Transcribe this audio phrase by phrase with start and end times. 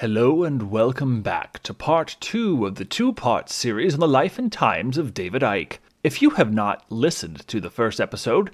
[0.00, 4.38] Hello and welcome back to part two of the two part series on the life
[4.38, 5.76] and times of David Icke.
[6.02, 8.50] If you have not listened to the first episode,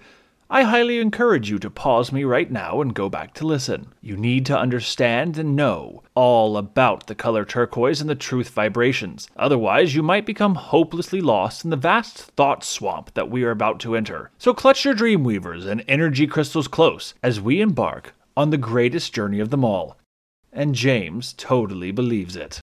[0.50, 3.92] I highly encourage you to pause me right now and go back to listen.
[4.00, 9.28] You need to understand and know all about the color turquoise and the truth vibrations.
[9.36, 13.78] Otherwise, you might become hopelessly lost in the vast thought swamp that we are about
[13.82, 14.32] to enter.
[14.36, 19.14] So clutch your dream weavers and energy crystals close as we embark on the greatest
[19.14, 19.96] journey of them all
[20.56, 22.60] and James totally believes it.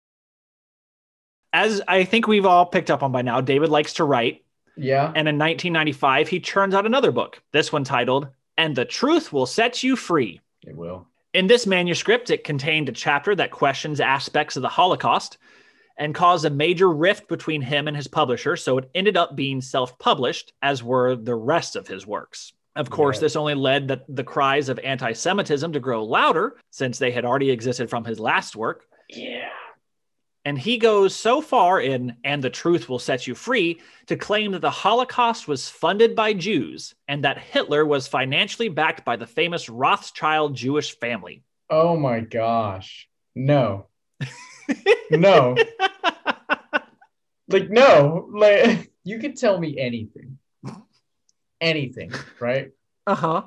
[1.52, 4.44] As I think we've all picked up on by now, David likes to write.
[4.76, 5.08] Yeah.
[5.08, 9.44] And in 1995, he churns out another book, this one titled, And the Truth Will
[9.44, 10.40] Set You Free.
[10.66, 11.06] It will.
[11.34, 15.36] In this manuscript, it contained a chapter that questions aspects of the Holocaust
[15.98, 19.60] and caused a major rift between him and his publisher, so it ended up being
[19.60, 22.54] self published, as were the rest of his works.
[22.74, 26.98] Of course, this only led the, the cries of anti Semitism to grow louder since
[26.98, 28.86] they had already existed from his last work.
[29.10, 29.50] Yeah.
[30.44, 34.52] And he goes so far in And the Truth Will Set You Free to claim
[34.52, 39.26] that the Holocaust was funded by Jews and that Hitler was financially backed by the
[39.26, 41.44] famous Rothschild Jewish family.
[41.70, 43.08] Oh my gosh.
[43.34, 43.86] No.
[45.10, 45.56] no.
[47.48, 48.28] like, no.
[48.32, 50.38] Like, you could tell me anything
[51.62, 52.70] anything, right?
[53.06, 53.42] Uh huh.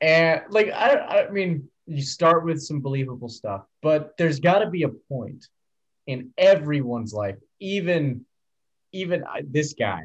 [0.00, 4.70] And like, I, I mean, you start with some believable stuff, but there's got to
[4.70, 5.46] be a point
[6.06, 8.24] in everyone's life, even,
[8.92, 10.02] even this guy,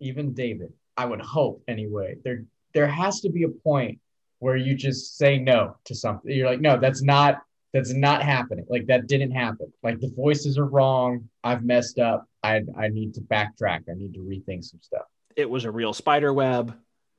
[0.00, 0.72] even David.
[0.96, 2.16] I would hope anyway.
[2.24, 2.44] There,
[2.74, 4.00] there has to be a point
[4.40, 6.32] where you just say no to something.
[6.32, 8.64] You're like, no, that's not, that's not happening.
[8.68, 9.72] Like that didn't happen.
[9.82, 11.28] Like the voices are wrong.
[11.44, 12.26] I've messed up.
[12.42, 13.82] I, I need to backtrack.
[13.90, 15.06] I need to rethink some stuff
[15.38, 16.76] it was a real spider web.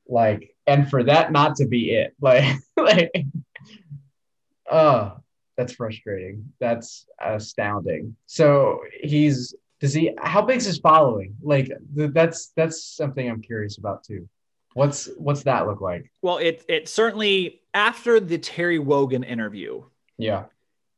[0.07, 3.11] Like, and for that not to be it, like, like,
[4.69, 5.13] oh,
[5.57, 6.53] that's frustrating.
[6.59, 8.15] That's astounding.
[8.25, 10.11] So he's does he?
[10.17, 11.35] How big's his following?
[11.41, 14.27] Like, that's that's something I'm curious about too.
[14.73, 16.11] What's what's that look like?
[16.21, 19.83] Well, it it certainly after the Terry Wogan interview.
[20.17, 20.45] Yeah.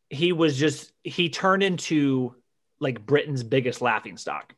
[0.10, 2.36] He was just he turned into
[2.80, 4.54] like Britain's biggest laughing stock.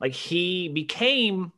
[0.00, 1.52] Like he became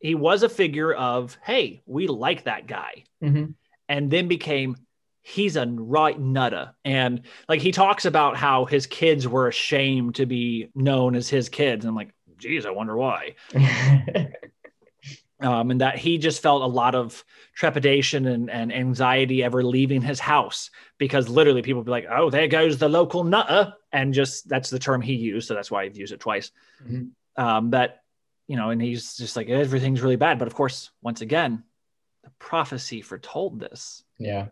[0.00, 3.04] he was a figure of, hey, we like that guy.
[3.22, 3.52] Mm-hmm.
[3.88, 4.76] And then became,
[5.22, 6.74] he's a right nutter.
[6.84, 11.48] And like he talks about how his kids were ashamed to be known as his
[11.48, 11.84] kids.
[11.84, 13.34] And I'm like, geez, I wonder why.
[15.40, 17.22] um, and that he just felt a lot of
[17.54, 22.30] trepidation and, and anxiety ever leaving his house because literally people would be like, oh,
[22.30, 23.74] there goes the local nutter.
[23.92, 25.48] And just that's the term he used.
[25.48, 26.52] So that's why I've used it twice.
[26.82, 27.42] Mm-hmm.
[27.42, 28.02] Um, that
[28.50, 30.40] you know, and he's just like everything's really bad.
[30.40, 31.62] But of course, once again,
[32.24, 34.02] the prophecy foretold this.
[34.18, 34.46] Yeah.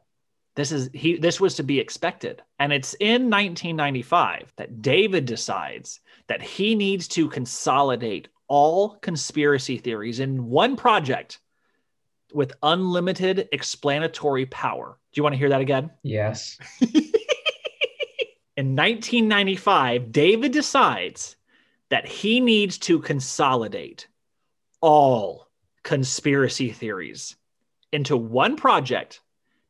[0.54, 2.41] This is he this was to be expected.
[2.60, 5.98] And it's in 1995 that David decides
[6.28, 11.41] that he needs to consolidate all conspiracy theories in one project
[12.32, 14.97] with unlimited explanatory power.
[15.12, 15.91] Do you want to hear that again?
[16.04, 16.56] Yes.
[16.80, 21.34] in 1995, David decides
[21.91, 24.09] that he needs to consolidate
[24.81, 25.49] all
[25.82, 27.37] conspiracy theories
[27.93, 29.21] into one project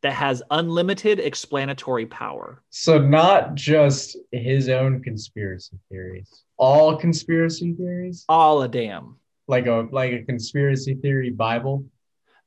[0.03, 2.63] that has unlimited explanatory power.
[2.71, 8.25] So, not just his own conspiracy theories, all conspiracy theories?
[8.29, 9.17] All a damn.
[9.47, 11.85] Like a like a conspiracy theory Bible?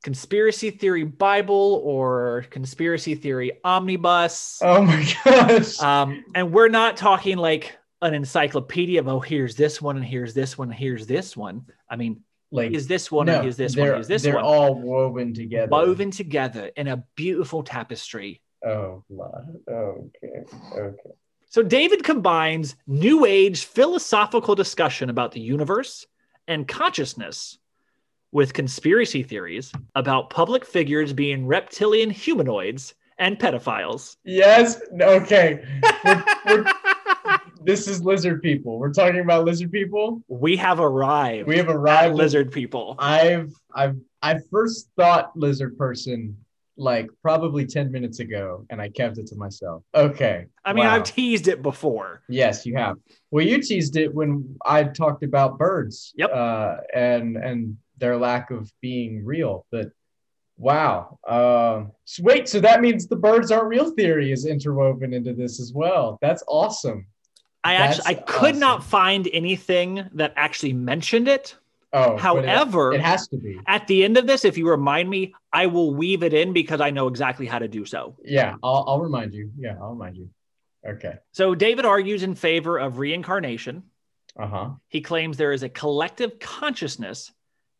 [0.02, 4.60] Conspiracy theory Bible or conspiracy theory omnibus.
[4.62, 5.80] Oh my gosh.
[5.80, 10.34] Um, and we're not talking like an encyclopedia of oh here's this one and here's
[10.34, 11.64] this one and here's this one.
[11.88, 14.42] I mean, like is this one no, and here's this one, is this they're one.
[14.42, 15.70] They're all woven together.
[15.70, 18.42] Woven together in a beautiful tapestry.
[18.64, 19.24] Oh, my
[19.70, 20.44] okay,
[20.76, 21.10] okay.
[21.48, 26.06] So David combines new age philosophical discussion about the universe
[26.48, 27.58] and consciousness
[28.32, 34.16] with conspiracy theories about public figures being reptilian humanoids and pedophiles.
[34.24, 34.80] Yes.
[35.00, 35.62] Okay.
[36.04, 36.72] We're, we're,
[37.64, 38.78] this is lizard people.
[38.78, 40.22] We're talking about lizard people.
[40.28, 41.48] We have arrived.
[41.48, 42.14] We have arrived.
[42.14, 42.96] Lizard people.
[42.98, 46.36] I've I've I first thought lizard person
[46.76, 49.82] like probably 10 minutes ago and I kept it to myself.
[49.94, 50.46] Okay.
[50.64, 50.94] I mean, wow.
[50.94, 52.22] I've teased it before.
[52.28, 52.96] Yes, you have.
[53.30, 56.12] Well, you teased it when I talked about birds.
[56.16, 56.30] Yep.
[56.32, 59.66] Uh, and and their lack of being real.
[59.70, 59.90] But
[60.56, 61.18] wow.
[61.26, 65.60] Uh, so wait, so that means the birds aren't real theory is interwoven into this
[65.60, 66.18] as well.
[66.20, 67.06] That's awesome.
[67.64, 68.60] I actually I could awesome.
[68.60, 71.56] not find anything that actually mentioned it.
[71.94, 74.44] Oh, however, it, it, has to be at the end of this.
[74.44, 77.68] If you remind me, I will weave it in because I know exactly how to
[77.68, 78.16] do so.
[78.24, 79.50] Yeah, I'll, I'll remind you.
[79.58, 80.30] Yeah, I'll remind you.
[80.86, 81.14] Okay.
[81.32, 83.84] So David argues in favor of reincarnation.
[84.38, 84.70] Uh huh.
[84.88, 87.30] He claims there is a collective consciousness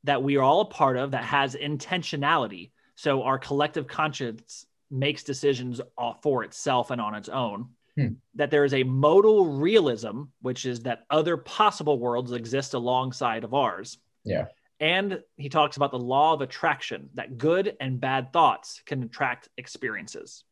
[0.04, 2.70] that we are all a part of that has intentionality.
[2.94, 7.70] So our collective conscience makes decisions uh, for itself and on its own.
[7.96, 8.14] Hmm.
[8.36, 13.52] That there is a modal realism, which is that other possible worlds exist alongside of
[13.52, 13.98] ours.
[14.24, 14.46] Yeah.
[14.80, 19.48] And he talks about the law of attraction, that good and bad thoughts can attract
[19.56, 20.44] experiences.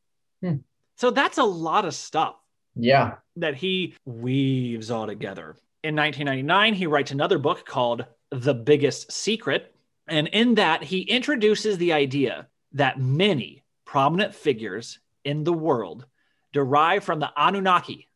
[0.42, 0.56] Hmm.
[0.96, 2.36] So that's a lot of stuff
[2.76, 3.16] Yeah.
[3.36, 5.56] that he weaves all together.
[5.82, 9.74] In 1999, he writes another book called The Biggest Secret.
[10.06, 16.06] And in that, he introduces the idea that many prominent figures in the world
[16.52, 18.08] derive from the Anunnaki,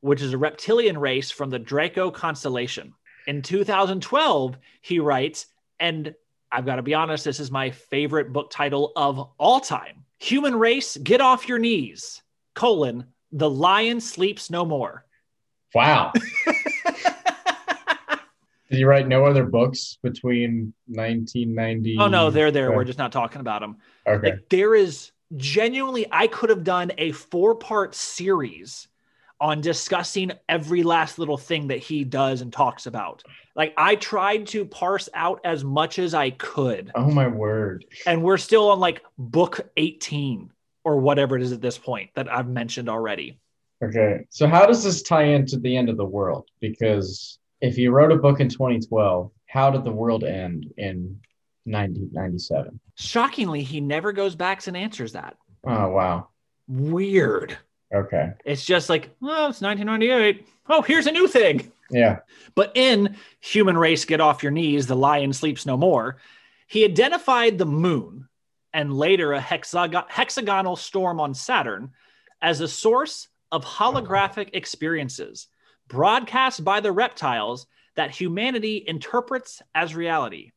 [0.00, 2.94] which is a reptilian race from the Draco constellation.
[3.26, 5.46] In 2012, he writes,
[5.78, 6.14] and
[6.50, 10.54] I've got to be honest, this is my favorite book title of all time Human
[10.54, 12.22] Race, Get Off Your Knees,
[12.54, 15.04] colon, The Lion Sleeps No More.
[15.74, 16.12] Wow.
[18.70, 21.96] Did you write no other books between 1990?
[21.98, 22.72] Oh no, they're there.
[22.72, 22.84] We're oh.
[22.84, 23.76] just not talking about them.
[24.06, 24.30] Okay.
[24.30, 28.88] Like there is genuinely, I could have done a four part series
[29.40, 33.24] on discussing every last little thing that he does and talks about.
[33.56, 37.84] Like I tried to parse out as much as I could, Oh my word.
[38.06, 40.50] and we're still on like book 18
[40.84, 43.38] or whatever it is at this point that I've mentioned already.
[43.84, 44.20] Okay.
[44.30, 46.48] So how does this tie into the end of the world?
[46.60, 51.18] Because if you wrote a book in 2012, how did the world end in
[51.64, 52.80] 1997?
[52.96, 55.36] Shockingly, he never goes back and answers that.
[55.64, 56.28] Oh wow.
[56.68, 57.56] Weird.
[57.94, 58.32] Okay.
[58.44, 60.46] It's just like, oh, it's 1998.
[60.68, 61.70] Oh, here's a new thing.
[61.90, 62.20] Yeah.
[62.54, 66.16] But in Human Race Get Off Your Knees, The Lion Sleeps No More,
[66.66, 68.28] he identified the moon
[68.72, 71.90] and later a hexag- hexagonal storm on Saturn
[72.40, 75.48] as a source of holographic experiences
[75.88, 77.66] broadcast by the reptiles
[77.96, 80.52] that humanity interprets as reality.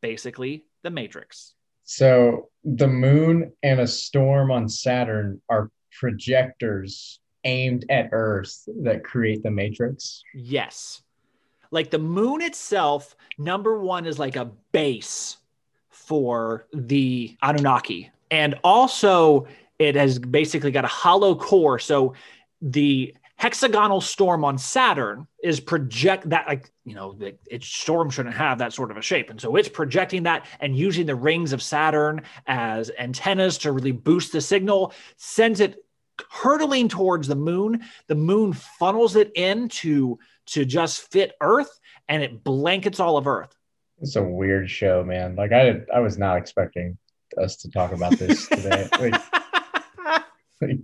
[0.00, 1.54] Basically, the Matrix.
[1.84, 9.42] So the moon and a storm on Saturn are projectors aimed at Earth that create
[9.42, 10.22] the matrix.
[10.34, 11.02] Yes.
[11.70, 15.38] Like the moon itself, number one is like a base
[15.88, 18.10] for the Anunnaki.
[18.30, 19.46] And also,
[19.78, 21.78] it has basically got a hollow core.
[21.78, 22.14] So
[22.60, 28.34] the hexagonal storm on Saturn is project that, like, you know, the, its storm shouldn't
[28.34, 29.30] have that sort of a shape.
[29.30, 33.92] And so it's projecting that and using the rings of Saturn as antennas to really
[33.92, 35.76] boost the signal, sends it
[36.30, 37.84] hurtling towards the moon.
[38.08, 43.28] The moon funnels it in to, to just fit Earth and it blankets all of
[43.28, 43.54] Earth.
[44.00, 45.34] It's a weird show, man.
[45.34, 46.96] Like I I was not expecting
[47.36, 48.88] us to talk about this today.
[50.60, 50.78] like,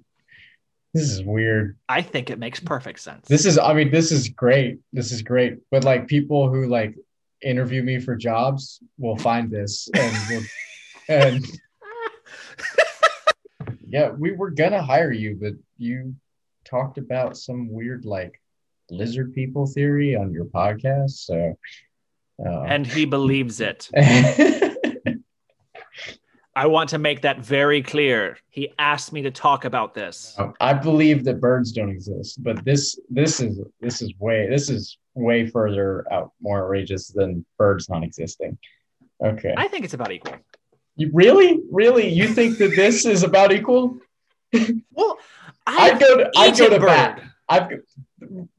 [0.95, 1.77] this is weird.
[1.89, 3.27] I think it makes perfect sense.
[3.27, 4.79] This is I mean this is great.
[4.93, 5.59] This is great.
[5.71, 6.95] But like people who like
[7.43, 10.47] interview me for jobs will find this and
[11.09, 11.47] and
[13.87, 16.15] yeah, we were gonna hire you, but you
[16.65, 18.41] talked about some weird like
[18.89, 21.11] lizard people theory on your podcast.
[21.11, 21.59] So
[22.45, 23.91] uh, and he believes it.
[26.57, 28.37] I want to make that very clear.
[28.49, 30.35] He asked me to talk about this.
[30.39, 34.71] Um, I believe that birds don't exist, but this this is this is way this
[34.71, 38.57] is way further out more outrageous than birds not existing.
[39.23, 39.55] Okay.
[39.57, 40.37] I think it's about equal.
[40.97, 41.61] You really?
[41.71, 42.09] Really?
[42.09, 43.99] You think that this is about equal?
[44.93, 45.19] Well,
[45.67, 46.87] I I go to I go to bird.
[46.87, 47.23] bat.
[47.49, 47.69] I've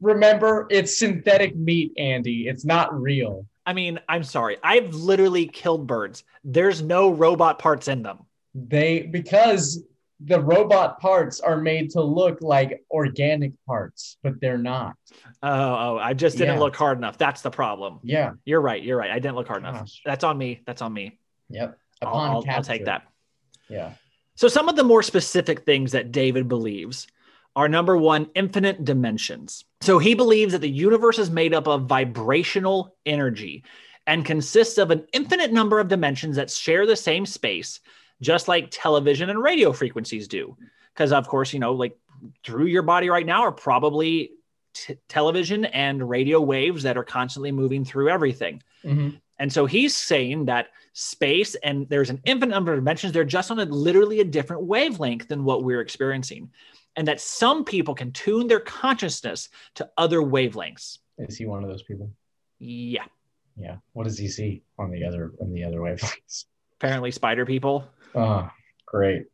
[0.02, 2.46] remember it's synthetic meat, Andy.
[2.48, 3.46] It's not real.
[3.66, 4.56] I mean, I'm sorry.
[4.62, 6.22] I've literally killed birds.
[6.44, 8.20] There's no robot parts in them.
[8.54, 9.82] They because
[10.20, 14.94] the robot parts are made to look like organic parts, but they're not.
[15.42, 16.60] Oh, oh, I just didn't Yeah.
[16.60, 17.18] look hard enough.
[17.18, 17.98] That's the problem.
[18.02, 18.32] Yeah.
[18.46, 18.82] You're right.
[18.82, 19.10] You're right.
[19.10, 19.90] I didn't look hard enough.
[20.06, 20.62] That's on me.
[20.64, 21.18] That's on me.
[21.50, 21.76] Yep.
[22.02, 23.02] I'll, I'll- I'll take that.
[23.68, 23.92] Yeah.
[24.36, 27.06] So, some of the more specific things that David believes
[27.56, 29.64] are number one, infinite dimensions.
[29.80, 33.64] So, he believes that the universe is made up of vibrational energy
[34.06, 37.80] and consists of an infinite number of dimensions that share the same space,
[38.20, 40.56] just like television and radio frequencies do.
[40.94, 41.98] Because, of course, you know, like
[42.44, 44.30] through your body right now are probably
[44.74, 48.62] t- television and radio waves that are constantly moving through everything.
[48.84, 49.20] Mhm.
[49.38, 53.12] And so he's saying that space and there's an infinite number of dimensions.
[53.12, 56.50] They're just on a literally a different wavelength than what we're experiencing.
[56.96, 60.98] And that some people can tune their consciousness to other wavelengths.
[61.18, 62.10] Is he one of those people?
[62.58, 63.04] Yeah.
[63.58, 63.76] Yeah.
[63.92, 66.46] What does he see on the other on the other wavelengths?
[66.80, 68.48] Apparently, spider people Oh,
[68.86, 69.24] great.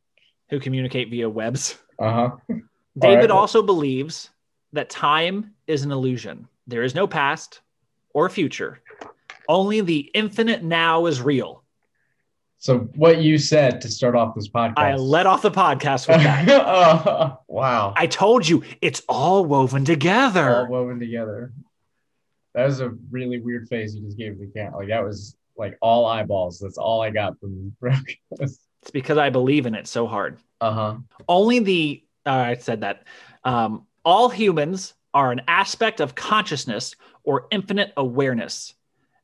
[0.50, 1.78] who communicate via webs.
[1.98, 2.30] Uh huh.
[2.98, 3.30] David right.
[3.30, 4.30] also believes
[4.72, 6.46] that time is an illusion.
[6.66, 7.60] There is no past
[8.14, 8.80] or future.
[9.48, 11.61] Only the infinite now is real.
[12.62, 14.74] So what you said to start off this podcast.
[14.76, 16.48] I let off the podcast with that.
[16.48, 17.92] Oh, wow.
[17.96, 20.58] I told you it's all woven together.
[20.58, 21.52] All woven together.
[22.54, 24.74] That was a really weird face you just gave the cat.
[24.74, 26.60] Like that was like all eyeballs.
[26.60, 27.74] That's all I got from
[28.30, 28.60] It's
[28.92, 30.38] because I believe in it so hard.
[30.60, 30.98] Uh-huh.
[31.28, 33.02] Only the uh, I said that
[33.42, 38.74] um, all humans are an aspect of consciousness or infinite awareness,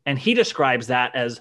[0.04, 1.40] and he describes that as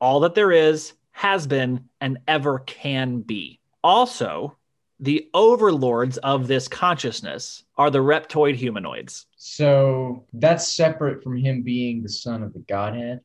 [0.00, 3.58] all that there is, has been, and ever can be.
[3.82, 4.54] Also,
[5.00, 9.24] the overlords of this consciousness are the reptoid humanoids.
[9.38, 13.20] So that's separate from him being the son of the Godhead.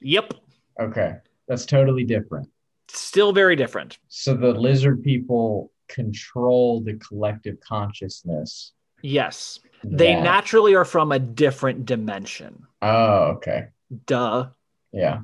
[0.00, 0.34] Yep,
[0.80, 1.14] Okay.
[1.46, 2.48] That's totally different.
[2.88, 3.98] still very different.
[4.08, 8.72] So the lizard people control the collective consciousness.
[9.02, 12.66] Yes, they that- naturally are from a different dimension.
[12.82, 13.68] Oh, okay.
[14.06, 14.48] Duh.
[14.92, 15.20] Yeah.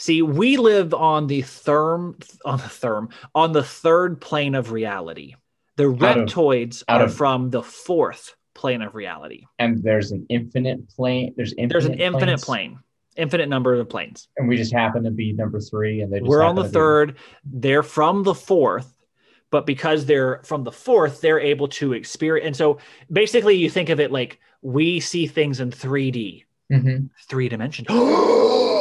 [0.00, 2.14] See, we live on the therm
[2.46, 5.34] on the therm on the third plane of reality.
[5.76, 9.44] The Out of- reptoids out are of- from the fourth plane of reality.
[9.58, 11.34] And there's an infinite plane.
[11.36, 12.78] There's infinite There's an infinite plane,
[13.16, 14.28] infinite number of planes.
[14.38, 16.68] And we just happen to be number three, and they just We're on the to
[16.68, 17.16] be- third.
[17.44, 18.96] They're from the fourth,
[19.50, 22.46] but because they're from the fourth, they're able to experience.
[22.46, 22.78] And so
[23.12, 27.10] basically, you think of it like we see things in 3D, Mhm.
[27.28, 27.84] three dimension.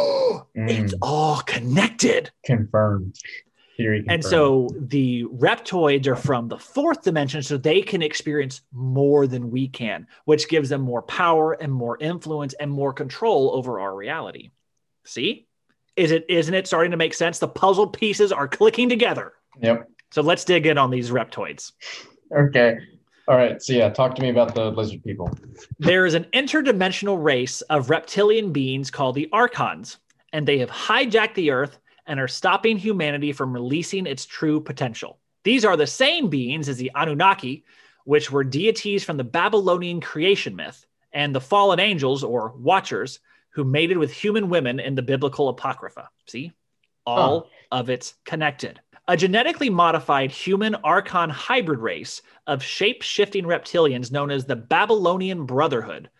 [0.57, 0.69] Mm.
[0.69, 2.31] It's all connected.
[2.45, 3.15] confirmed.
[3.77, 4.11] Theory confirmed.
[4.11, 9.51] And so the reptoids are from the fourth dimension, so they can experience more than
[9.51, 13.95] we can, which gives them more power and more influence and more control over our
[13.95, 14.51] reality.
[15.05, 15.47] See?
[15.95, 17.39] Is it isn't it starting to make sense?
[17.39, 19.33] The puzzle pieces are clicking together.
[19.61, 19.89] Yep.
[20.11, 21.73] So let's dig in on these reptoids.
[22.35, 22.77] Okay.
[23.27, 23.61] All right.
[23.61, 25.29] So yeah, talk to me about the lizard people.
[25.77, 29.97] There is an interdimensional race of reptilian beings called the Archons,
[30.33, 35.19] and they have hijacked the Earth and are stopping humanity from releasing its true potential.
[35.43, 37.63] These are the same beings as the Anunnaki,
[38.03, 43.19] which were deities from the Babylonian creation myth, and the fallen angels or watchers
[43.51, 46.09] who mated with human women in the biblical apocrypha.
[46.27, 46.51] See?
[47.05, 48.79] All of it's connected.
[49.07, 55.45] A genetically modified human archon hybrid race of shape shifting reptilians known as the Babylonian
[55.47, 56.11] Brotherhood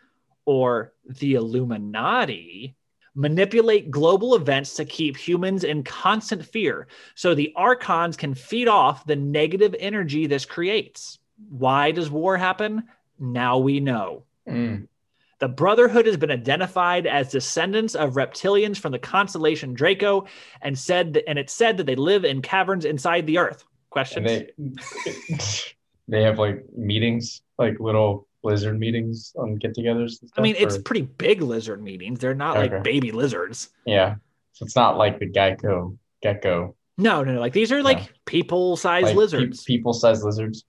[0.45, 2.75] or the Illuminati
[3.19, 9.05] manipulate global events to keep humans in constant fear so the archons can feed off
[9.05, 11.19] the negative energy this creates.
[11.49, 12.87] Why does war happen?
[13.19, 14.23] Now we know.
[14.47, 14.87] Mm.
[15.39, 20.25] The Brotherhood has been identified as descendants of reptilians from the constellation Draco,
[20.61, 23.65] and said that, and it's said that they live in caverns inside the Earth.
[23.89, 24.31] Questions?
[24.31, 25.37] And they
[26.07, 30.21] they have like meetings, like little lizard meetings on get-togethers.
[30.21, 32.19] and I mean, stuff, it's or- pretty big lizard meetings.
[32.19, 32.73] They're not Okay.
[32.73, 33.69] like baby lizards.
[33.85, 34.15] yeah.
[34.53, 37.39] So it's not like the gecko gecko No, no, no.
[37.39, 38.05] Like these are like Yeah.
[38.25, 39.63] people-sized like lizards.
[39.63, 40.65] people-sized lizards,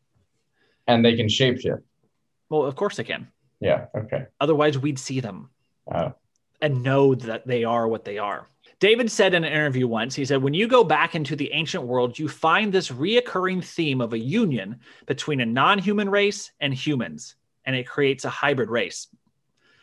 [0.87, 1.83] and they can shapeshift.
[2.49, 3.29] well, of course they can.
[3.61, 3.87] Yeah.
[3.97, 4.25] Okay.
[4.41, 5.51] Otherwise, we'd see them
[5.93, 6.11] Uh,
[6.61, 8.47] and know that they are what they are.
[8.79, 11.85] David said in an interview once, he said, When you go back into the ancient
[11.85, 16.73] world, you find this reoccurring theme of a union between a non human race and
[16.73, 17.35] humans,
[17.65, 19.09] and it creates a hybrid race.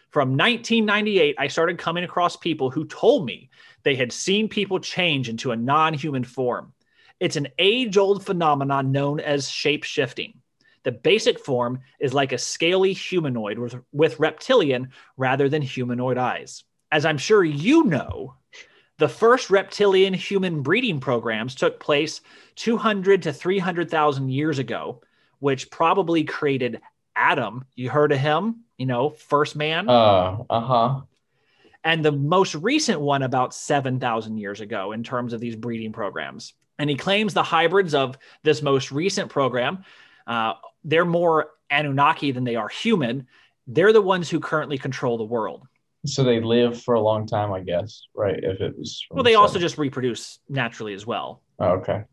[0.09, 3.49] From 1998, I started coming across people who told me
[3.83, 6.73] they had seen people change into a non human form.
[7.19, 10.39] It's an age old phenomenon known as shape shifting.
[10.83, 16.63] The basic form is like a scaly humanoid with, with reptilian rather than humanoid eyes.
[16.91, 18.35] As I'm sure you know,
[18.97, 22.21] the first reptilian human breeding programs took place
[22.55, 25.01] 200 to 300,000 years ago,
[25.39, 26.81] which probably created
[27.17, 27.65] Adam.
[27.75, 28.63] You heard of him?
[28.77, 29.89] You know, first man.
[29.89, 31.01] uh, uh-huh.
[31.83, 36.53] and the most recent one about 7,000 years ago in terms of these breeding programs.
[36.79, 39.83] And he claims the hybrids of this most recent program,
[40.27, 43.27] uh, they're more Anunnaki than they are human.
[43.65, 45.67] They're the ones who currently control the world.
[46.05, 48.39] So they live for a long time, I guess, right?
[48.41, 49.03] If it was.
[49.11, 51.41] Well, they also just reproduce naturally as well.
[51.59, 52.03] Oh, okay.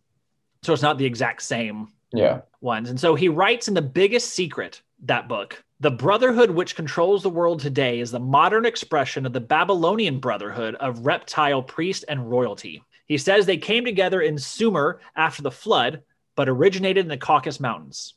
[0.62, 2.40] So it's not the exact same Yeah.
[2.60, 2.88] ones.
[2.90, 7.30] And so he writes in The Biggest Secret, that book, the brotherhood which controls the
[7.30, 12.82] world today is the modern expression of the Babylonian brotherhood of reptile priest and royalty.
[13.06, 16.02] He says they came together in Sumer after the flood,
[16.36, 18.14] but originated in the Caucasus Mountains.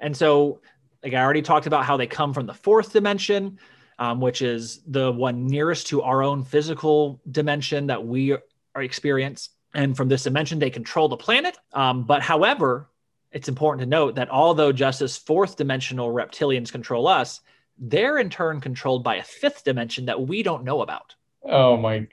[0.00, 0.60] And so,
[1.02, 3.58] like I already talked about how they come from the fourth dimension,
[3.98, 9.50] um, which is the one nearest to our own physical dimension that we are experience.
[9.74, 11.56] And from this dimension, they control the planet.
[11.72, 12.90] Um, but however,
[13.32, 17.40] it's important to note that although just as fourth dimensional reptilians control us,
[17.78, 21.14] they're in turn controlled by a fifth dimension that we don't know about.
[21.44, 22.06] Oh my!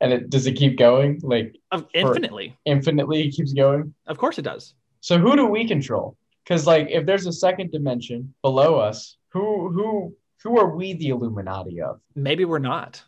[0.00, 2.56] And it does it keep going like Of- Infinitely.
[2.64, 3.28] infinitely?
[3.28, 3.92] It keeps going.
[4.06, 4.74] Of course it does.
[5.00, 6.16] So who do we control?
[6.44, 11.08] Because like if there's a second dimension below us, who who who are we the
[11.10, 12.00] Illuminati of?
[12.14, 13.02] Maybe we're not.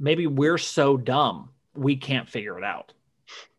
[0.00, 2.92] Maybe we're so dumb we can't figure it out.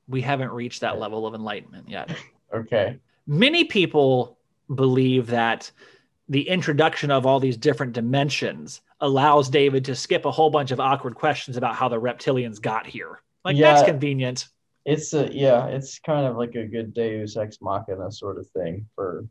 [0.08, 2.16] We haven't reached that level of enlightenment yet.
[2.54, 3.00] Okay.
[3.28, 4.38] Many people
[4.74, 5.72] believe that
[6.30, 10.80] the introduction of all these different dimensions allows David to skip a whole bunch of
[10.80, 13.22] awkward questions about how the reptilians got here.
[13.44, 14.48] Like that's convenient.
[14.86, 18.88] It's a yeah, it's kind of like a good Deus ex machina sort of thing
[18.96, 19.26] for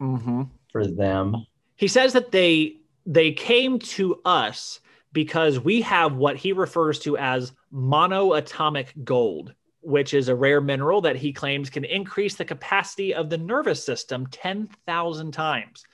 [0.00, 0.42] Mm-hmm.
[0.70, 1.46] for them.
[1.76, 4.80] He says that they they came to us
[5.12, 11.00] because we have what he refers to as monoatomic gold, which is a rare mineral
[11.02, 15.84] that he claims can increase the capacity of the nervous system 10,000 times.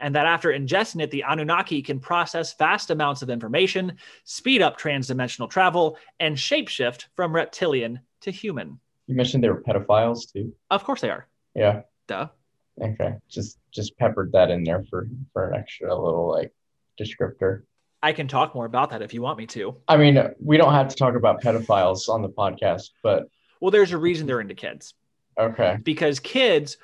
[0.00, 4.78] And that after ingesting it, the Anunnaki can process vast amounts of information, speed up
[4.78, 8.80] transdimensional travel, and shapeshift from reptilian to human.
[9.06, 10.52] You mentioned they were pedophiles too.
[10.70, 11.28] Of course they are.
[11.54, 11.82] Yeah.
[12.08, 12.28] Duh.
[12.80, 13.14] Okay.
[13.28, 16.52] Just just peppered that in there for for an extra little like
[17.00, 17.62] descriptor.
[18.02, 19.76] I can talk more about that if you want me to.
[19.88, 23.28] I mean, we don't have to talk about pedophiles on the podcast, but
[23.60, 24.94] Well, there's a reason they're into kids.
[25.38, 25.78] okay.
[25.82, 26.76] because kids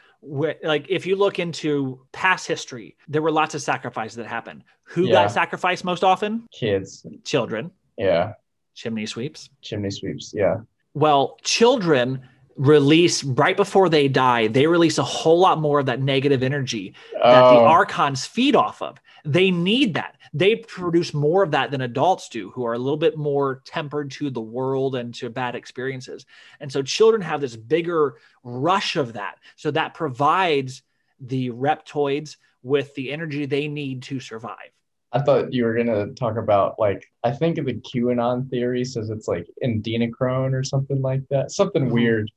[0.65, 5.05] like if you look into past history there were lots of sacrifices that happened who
[5.07, 5.13] Yeah.
[5.13, 7.07] got sacrificed most often Kids.
[7.25, 8.33] children Yeah.
[8.75, 10.33] chimney sweeps Chimney sweeps.
[10.35, 10.57] Yeah.
[10.95, 12.27] well children
[12.59, 16.93] release right before they die they release a whole lot more of that negative energy
[17.31, 18.99] that the Oh, archons feed off of.
[19.25, 20.17] They need that.
[20.35, 24.11] They produce more of that than adults do who are a little bit more tempered
[24.13, 26.27] to the world and to bad experiences.
[26.61, 29.37] And so children have this bigger rush of that.
[29.57, 30.83] So that provides
[31.21, 34.71] the reptoids with the energy they need to survive.
[35.13, 39.29] I thought you were gonna talk about like I think the QAnon theory says it's
[39.29, 41.93] like adrenochrome or something like that, something Mhm.
[41.93, 42.31] weird,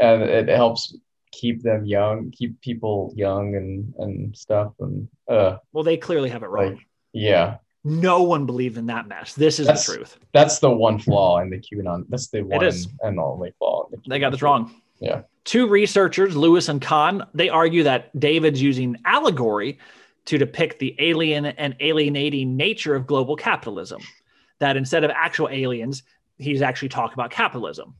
[0.00, 0.96] and it helps
[1.32, 6.42] keep them young, keep people young and and stuff, and uh, well they clearly have
[6.42, 10.18] it wrong like yeah, no one believed in that mess this is That's- the truth
[10.32, 12.06] that's the one flaw in the QAnon.
[12.08, 12.64] That's the one
[13.02, 13.86] and only flaw.
[13.92, 14.74] in the They got this wrong.
[15.00, 15.22] Yeah.
[15.44, 19.78] Two researchers, Lewis and Kahn, they argue that David's using allegory
[20.24, 24.00] to depict the alien and alienating nature of global capitalism.
[24.60, 26.02] That instead of actual aliens,
[26.38, 27.94] he's actually talking about capitalism.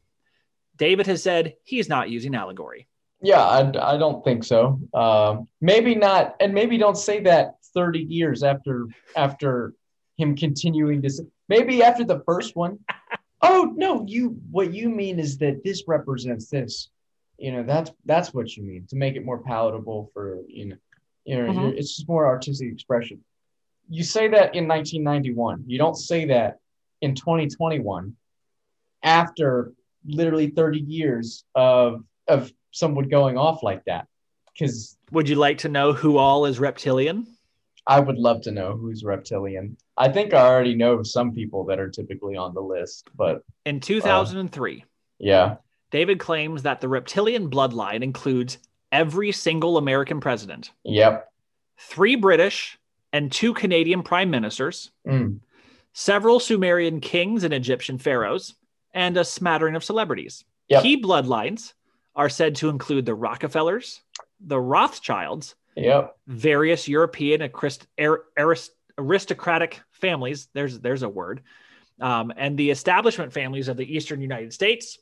[0.77, 2.89] David has said he's not using allegory.
[3.23, 4.81] Yeah, I, I don't think so.
[4.93, 9.73] Um, maybe not, and maybe don't say that 30 years after after
[10.17, 12.79] him continuing to say, maybe after the first one.
[13.43, 16.91] oh no, you what you mean is that this represents this.
[17.39, 20.77] You know, that's that's what you mean to make it more palatable for you know,
[21.25, 21.77] you know, Mhm.
[21.79, 23.25] it's just more artistic expression.
[23.89, 25.65] You say that in 1991.
[25.67, 26.59] You don't say that
[27.01, 28.17] in 2021
[29.03, 29.73] after
[30.07, 34.07] literally 30 years of of someone going off like that.
[34.53, 37.27] Because Would you like to know who all is reptilian?
[37.87, 39.77] i would love to know who's reptilian.
[39.99, 43.79] I think i already know some people that are typically on the list but In
[43.81, 44.85] 2003,
[45.19, 45.57] yeah.
[45.91, 48.57] David claims that the reptilian bloodline includes
[48.91, 51.29] every single American president, yep.
[51.79, 52.79] Three British
[53.13, 55.41] and two Canadian prime ministers, Mm.
[55.93, 58.55] several Sumerian kings and Egyptian pharaohs,
[58.95, 60.45] and a smattering of celebrities.
[60.69, 60.83] Yep.
[60.83, 61.75] Key bloodlines
[62.17, 64.01] are said to include the Rockefellers,
[64.41, 67.43] the Rothschilds, yep various European
[67.99, 70.49] ar- arist- aristocratic families.
[70.55, 71.43] There's there's a word,
[72.01, 74.99] um, and the establishment families of the Eastern United States,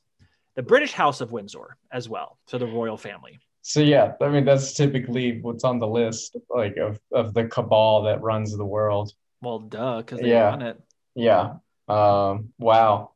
[0.57, 2.39] the British House of Windsor as well.
[2.47, 3.39] So the royal family.
[3.65, 8.03] so yeah i mean that's typically what's on the list like of, of the cabal
[8.03, 10.49] that runs the world Well, duh, because they Yeah.
[10.51, 10.77] run it.
[11.15, 11.45] yeah
[11.89, 13.12] um wow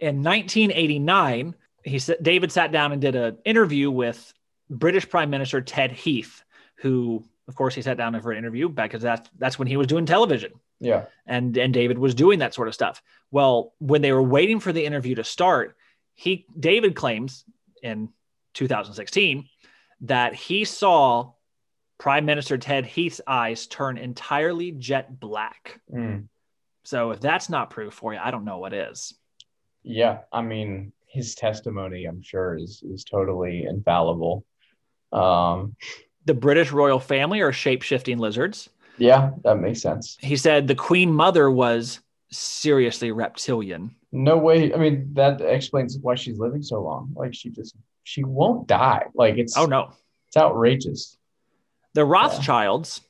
[0.00, 4.32] in 1989, he said David sat down and did an interview with
[4.68, 6.42] British Prime Minister Ted Heath,
[6.76, 9.86] who, of course, he sat down for an interview because that's that's when he was
[9.86, 13.02] doing television, yeah and and David was doing that sort of stuff.
[13.30, 15.76] Well, when they were waiting for the interview to start,
[16.14, 17.44] he David claims
[17.82, 18.10] in
[18.54, 19.48] 2016
[20.02, 21.32] that he saw
[21.98, 25.80] Prime Minister Ted Heath's eyes turn entirely jet black.
[25.92, 26.28] Mm.
[26.84, 29.14] So if that's not proof for you, I don't know what is.
[29.82, 34.44] Yeah i mean his testimony i'm sure is is totally infallible
[35.12, 35.74] um
[36.26, 38.68] the British royal family are shape shifting lizards.
[38.98, 43.94] yeah that makes sense He said the queen mother was seriously reptilian.
[44.12, 44.72] No way.
[44.72, 47.12] I mean, that explains why she's living so long.
[47.16, 49.04] Like she just she won't die.
[49.14, 49.92] Like it's Oh no.
[50.28, 51.16] It's outrageous.
[51.94, 53.00] The Rothschilds,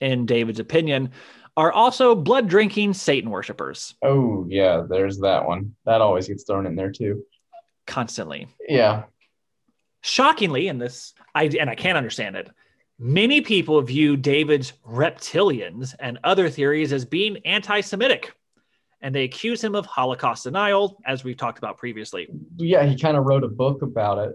[0.00, 1.10] in David's opinion,
[1.58, 5.74] are also blood drinking Satan worshippers Oh yeah, there's that one.
[5.84, 7.24] That always gets thrown in there too.
[7.86, 8.46] constantly.
[8.66, 9.04] Yeah.
[10.02, 12.48] Shockingly, in this, I and I can't understand it.
[13.00, 18.32] Many people view David's reptilians and other theories as being anti-Semitic,
[19.00, 22.28] and they accuse him of Holocaust denial, as we've talked about previously.
[22.56, 24.32] Yeah, he kind of wrote a book about it.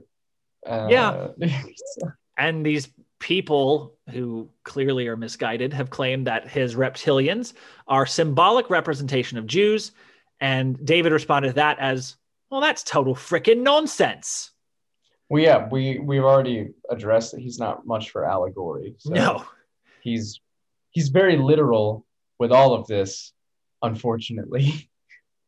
[0.68, 1.28] Uh, Yeah.
[2.38, 2.90] And these
[3.24, 7.54] people who clearly are misguided have claimed that his reptilians
[7.88, 9.94] are symbolic representation of Jews,
[10.42, 12.18] and David responded to that as,
[12.50, 14.52] "Well, that's total freaking nonsense."
[15.30, 18.96] well, yeah, we we've already addressed that he's not much for allegory.
[18.98, 19.46] So no,
[20.02, 20.42] he's
[20.92, 22.06] he's very literal
[22.40, 23.32] with all of this,
[23.82, 24.90] unfortunately.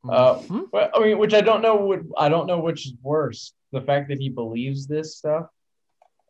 [0.08, 0.72] Uh, Mhm.
[0.72, 1.76] Well, I mean, which I don't know.
[1.76, 5.48] What I don't know which is worse: the fact that he believes this stuff,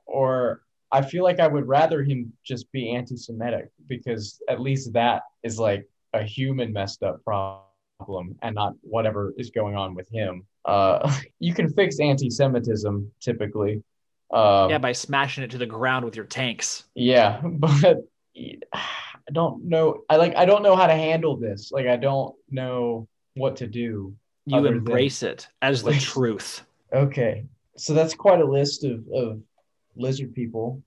[0.05, 0.64] or
[0.95, 5.59] I feel like I would rather him just be anti-Semitic because at least that is
[5.59, 10.45] like a human messed up problem and not whatever is going on with him.
[10.63, 13.83] Uh, you can fix anti-Semitism typically.
[14.31, 16.85] Um, yeah, by smashing it to the ground with your tanks.
[16.95, 17.97] yeah, but
[18.33, 20.03] I don't know.
[20.09, 20.35] I like.
[20.35, 21.71] I don't know how to handle this.
[21.73, 24.15] Like, I don't know what to do.
[24.45, 26.65] You Other than- embrace it as the truth.
[26.93, 29.41] Okay, so that's quite a list of, of
[29.95, 30.83] lizard people.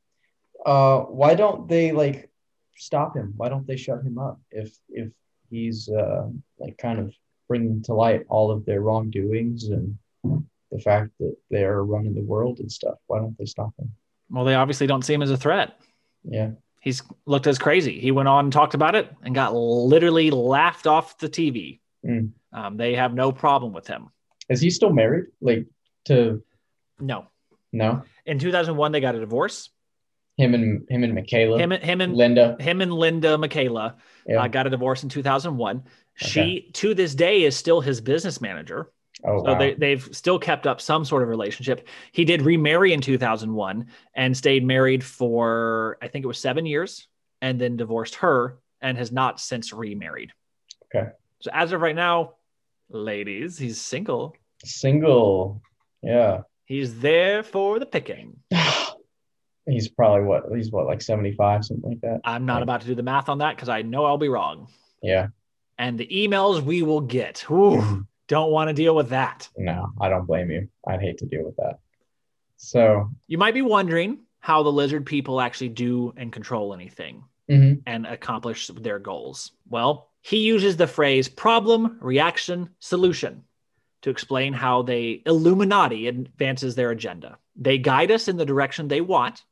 [0.65, 2.31] Uh, why don't they like
[2.77, 3.35] stop him?
[3.37, 5.11] Why don't they shut him up if if
[5.51, 7.15] he's uh, like kind of
[7.49, 9.97] bringing to light all of their wrongdoings and
[10.71, 12.99] the fact that they're running the world and stuff?
[13.07, 13.93] Why don't they stop him?
[14.31, 15.79] Well, they obviously don't see him as a threat.
[16.25, 17.99] Yeah, He's looked as crazy.
[17.99, 21.81] He went on and talked about it and got literally laughed off the TV.
[22.07, 22.33] Mm.
[22.53, 24.11] Um, they have no problem with him.
[24.49, 25.27] is he still married?
[25.41, 25.67] Like
[26.07, 26.43] to
[27.01, 27.27] No.
[27.73, 29.71] No In 2001, they got a divorce.
[30.37, 32.57] him and him and Michaela, Him and him and Linda.
[32.61, 34.43] him and Linda Michaela Yeah.
[34.43, 35.83] uh, got a divorce in 2001.
[36.17, 38.91] She to this day is still his business manager.
[39.25, 39.59] oh So wow.
[39.59, 41.87] they, they've still kept up some sort of relationship.
[42.13, 47.07] He did remarry in 2001 and stayed married for, I think it was seven years,
[47.41, 50.33] and then divorced her and has not since remarried.
[50.95, 51.11] Okay.
[51.41, 52.35] So as of right now,
[52.91, 54.35] ladies, he's single.
[54.65, 55.63] Single.
[56.03, 56.43] Yeah.
[56.69, 58.37] He's there for the picking.
[59.67, 60.45] He's probably what?
[60.55, 62.21] He's what, like 75, something like that?
[62.25, 62.63] I'm not Right.
[62.63, 64.69] about to do the math on that because I know I'll be wrong.
[65.03, 65.29] Yeah.
[65.79, 69.49] And the emails we will get, ooh, don't want to deal with that.
[69.57, 70.69] No, I don't blame you.
[70.87, 71.79] I'd hate to deal with that.
[72.57, 77.25] So, You might be wondering how the lizard people actually do and control anything.
[77.51, 77.81] mhm.
[77.87, 79.53] and accomplish their goals?
[79.71, 83.43] Well, he uses the phrase problem, reaction, solution
[84.03, 87.39] to explain how they Illuminati advances their agenda.
[87.57, 89.45] They guide us in the direction they want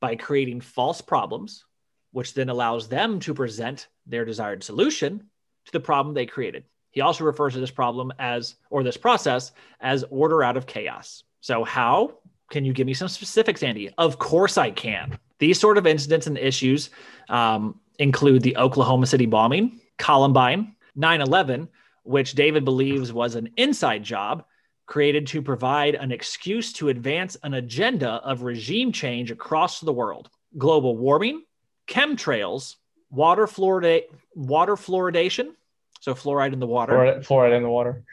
[0.00, 1.64] by creating false problems,
[2.12, 5.30] which then allows them to present their desired solution
[5.64, 6.64] to the problem they created.
[6.90, 11.24] He also refers to this problem as, or this process, as order out of chaos.
[11.40, 12.18] So, how?
[12.50, 13.92] Can you give me some specifics, Andy?
[13.98, 15.18] Of course I can.
[15.38, 16.90] These sort of incidents and issues
[17.28, 21.68] um, include the Oklahoma City bombing, Columbine, 9 11,
[22.04, 24.44] which David believes was an inside job
[24.86, 30.28] created to provide an excuse to advance an agenda of regime change across the world,
[30.58, 31.42] global warming,
[31.88, 32.76] chemtrails,
[33.10, 35.52] water, fluorida- water fluoridation,
[36.00, 38.04] so fluoride in the water, Fluoride, fluoride in the water.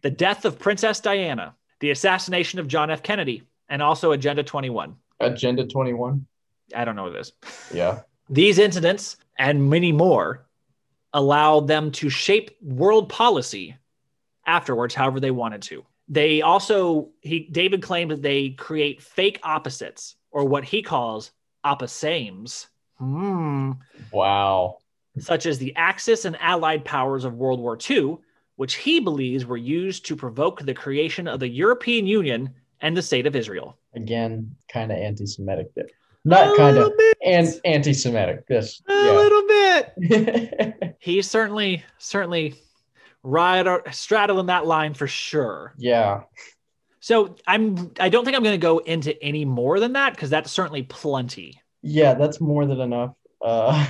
[0.00, 3.02] the death of Princess Diana, the assassination of John F.
[3.02, 4.96] Kennedy, and also Agenda 21.
[5.20, 6.26] Agenda 21.
[6.74, 7.32] I don't know what it is.
[7.74, 8.00] Yeah.
[8.30, 10.45] These incidents and many more
[11.12, 13.76] allowed them to shape world policy
[14.46, 15.84] afterwards, however they wanted to.
[16.08, 21.32] They also, he David claimed that they create fake opposites, or what he calls
[21.64, 22.66] opposames,
[22.98, 23.72] hmm,
[24.12, 24.78] Wow.
[25.18, 28.18] such as the Axis and Allied powers of World War II,
[28.56, 33.02] which he believes were used to provoke the creation of the European Union and the
[33.02, 33.76] state of Israel.
[33.94, 35.74] Again, kind of anti Semitic.
[35.74, 35.90] Bit.
[36.24, 36.92] Not kind of.
[37.24, 38.44] And anti Semitic.
[38.48, 38.80] Yes.
[38.88, 39.12] a Yeah.
[39.12, 40.74] little bit.
[40.98, 42.54] He's certainly, certainly
[43.22, 45.74] right or straddling that line for sure.
[45.78, 46.22] yeah.
[47.00, 50.28] So I'm, I don't think I'm going to go into any more than that because
[50.28, 51.60] that's certainly plenty.
[51.80, 53.14] Yeah, that's more than enough.
[53.40, 53.86] Uh,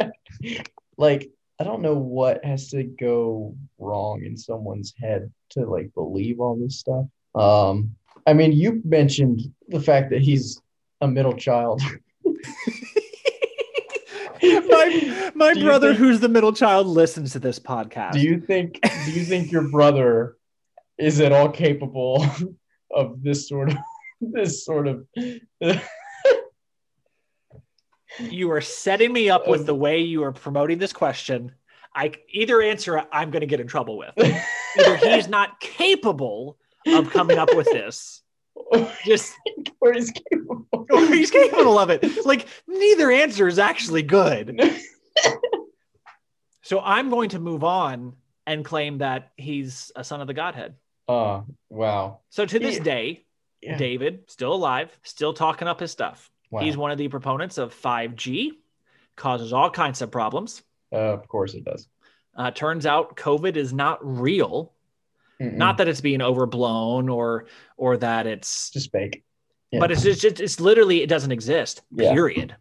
[0.96, 6.38] like, I don't know what has to go wrong in someone's head to like believe
[6.38, 7.06] all this stuff.
[7.34, 10.60] Um, I mean, you mentioned the fact that he's
[11.00, 11.82] a middle child.
[14.42, 18.12] my my Do brother, think- who's the middle child, listens to this podcast.
[18.12, 20.36] Do you think do you think your brother
[20.98, 22.26] is at all capable
[22.94, 23.78] of this sort of
[24.20, 25.06] this sort of
[28.20, 31.52] You are setting me up with um, the way you are promoting this question.
[31.94, 34.12] I either answer I'm going to get in trouble with.
[34.18, 38.22] Either he's not capable of coming up with this,
[39.04, 39.34] just
[39.80, 40.66] Or he's capable.
[40.90, 42.26] or he's capable of it.
[42.26, 44.60] Like neither answer is actually good.
[46.62, 48.14] So I'm going to move on
[48.46, 50.74] and claim that he's a son of the Godhead.
[51.08, 52.18] Oh, wow.
[52.28, 52.82] So to this Yeah.
[52.82, 53.24] day,
[53.62, 53.78] Yeah.
[53.78, 56.30] David, still alive, still talking up his stuff.
[56.50, 56.60] Wow.
[56.60, 58.50] He's one of the proponents of 5G,
[59.16, 60.62] causes all kinds of problems.
[60.92, 61.88] Uh, of course it does.
[62.36, 64.74] Uh, turns out COVID is not real.
[65.40, 65.54] Mm-mm.
[65.54, 67.46] Not that it's being overblown or
[67.76, 69.22] or that it's, just fake.
[69.70, 69.80] Yeah.
[69.80, 71.82] but it's just it's, it's literally it doesn't exist.
[71.94, 72.12] Yeah.
[72.12, 72.56] Period.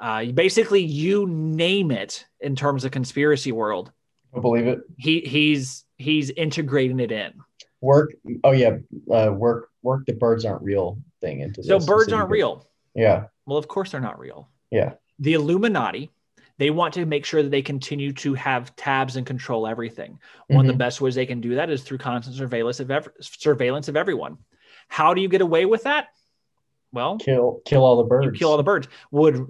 [0.00, 3.92] Uh, basically, you name it in terms of conspiracy world.
[4.36, 4.80] I believe it.
[4.98, 7.32] He he's he's integrating it in.
[7.80, 8.14] Work.
[8.44, 8.78] Oh yeah.
[9.10, 9.70] Uh, work.
[9.82, 10.06] Work.
[10.06, 12.68] The birds aren't real thing into So birds aren't real.
[12.94, 13.24] Yeah.
[13.46, 14.48] Well, of course they're not real.
[14.70, 14.94] Yeah.
[15.18, 16.10] The Illuminati,
[16.62, 20.16] they want to make sure that they continue to have tabs and control everything.
[20.46, 20.74] One of Mhm.
[20.74, 23.96] the best ways they can do that is through constant surveillance of ev- surveillance of
[23.96, 24.38] everyone.
[24.86, 26.10] How do you get away with that?
[26.92, 28.38] Well, kill kill all the birds.
[28.38, 28.86] kill all the birds.
[29.10, 29.44] Would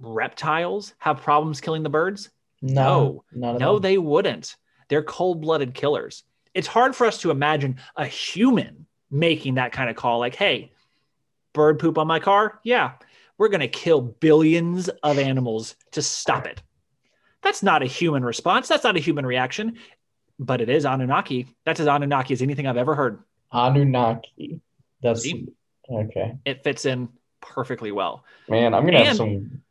[0.00, 2.30] reptiles have problems killing the birds?
[2.62, 4.56] no, at No, they wouldn't.
[4.88, 6.24] They're cold-blooded killers.
[6.54, 10.72] It's hard for us to imagine a human making that kind of call like, "Hey,
[11.52, 12.58] bird poop on my car?
[12.64, 12.92] Yeah,
[13.38, 16.62] we're going to kill billions of animals to stop it."
[17.42, 18.68] That's not a human response.
[18.68, 19.78] That's not a human reaction,
[20.38, 21.54] but it is Anunnaki.
[21.64, 23.22] That's as Anunnaki as anything I've ever heard.
[23.52, 24.60] Anunnaki.
[25.02, 25.48] That's See?
[25.88, 26.34] okay.
[26.44, 27.08] It fits in
[27.40, 28.24] perfectly well.
[28.48, 29.62] Man, I'm gonna have some.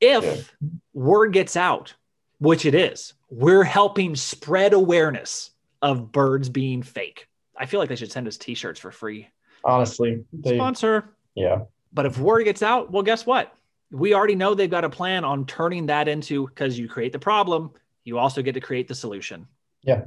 [0.00, 0.54] if
[0.92, 1.94] word gets out,
[2.38, 5.50] which it is, we're helping spread awareness
[5.82, 7.28] of birds being fake.
[7.56, 9.28] I feel like they should send us t-shirts for free.
[9.64, 10.56] Honestly, they.
[10.56, 11.16] Sponsor.
[11.34, 11.62] Yeah.
[11.96, 13.54] But if word gets out, well, guess what?
[13.90, 17.18] We already know they've got a plan on turning that into because you create the
[17.18, 17.70] problem,
[18.04, 19.48] you also get to create the solution.
[19.82, 20.04] Yeah.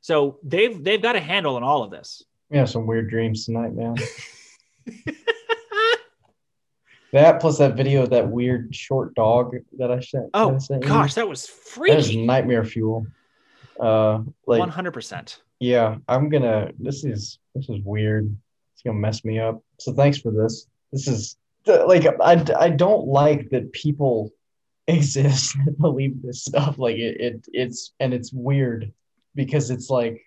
[0.00, 2.22] So they've they've got a handle on all of this.
[2.48, 3.96] We have some weird dreams tonight, man.
[7.12, 10.30] that plus that video of that weird short dog that I sent.
[10.32, 11.92] Oh I sent gosh, that was freaky.
[11.94, 13.06] that is nightmare fuel.
[13.78, 15.42] Uh, like One hundred percent.
[15.60, 16.70] yeah, I'm gonna.
[16.78, 18.34] This is this is weird.
[18.72, 19.62] It's gonna mess me up.
[19.78, 20.68] So thanks for this.
[20.92, 24.30] This is like I I don't like that people
[24.88, 26.78] exist that believe this stuff.
[26.78, 28.92] Like it, it it's and it's weird
[29.34, 30.22] because it's like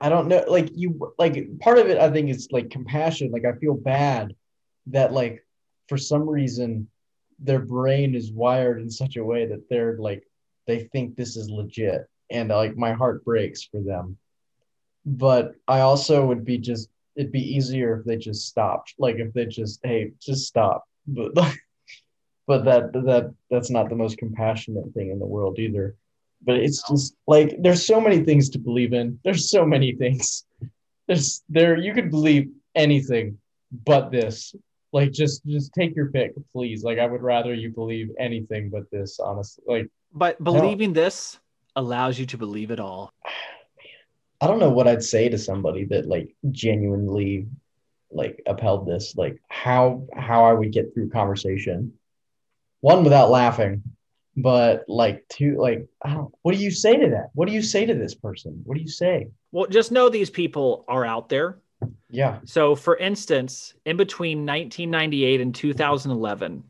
[0.00, 0.44] I don't know.
[0.48, 1.98] Like you like part of it.
[1.98, 3.30] I think is like compassion.
[3.32, 4.34] Like I feel bad
[4.88, 5.44] that like
[5.88, 6.88] for some reason
[7.38, 10.22] their brain is wired in such a way that they're like
[10.66, 14.16] they think this is legit and like my heart breaks for them
[15.04, 19.32] but i also would be just it'd be easier if they just stopped like if
[19.32, 20.84] they just hey just stop.
[21.06, 21.34] But
[22.46, 25.96] but that that that's not the most compassionate thing in the world either.
[26.42, 29.18] But it's just like there's so many things to believe in.
[29.24, 30.44] There's so many things.
[31.06, 33.38] There's there you could believe anything
[33.86, 34.54] but this.
[34.92, 36.84] Like just just take your pick please.
[36.84, 39.64] Like i would rather you believe anything but this honestly.
[39.66, 41.38] Like But believing this
[41.76, 43.12] allows you to believe it all.
[44.44, 47.46] I don't know what I'd say to somebody that like genuinely
[48.10, 51.94] like upheld this, like how how I would get through conversation.
[52.80, 53.82] One without laughing,
[54.36, 57.30] but like two like I don't what do you say to that?
[57.32, 58.60] What do you say to this person?
[58.64, 59.28] What do you say?
[59.50, 61.58] Well, just know these people are out there.
[62.10, 62.40] Yeah.
[62.44, 66.64] So, for instance, in between 1998 and 2011,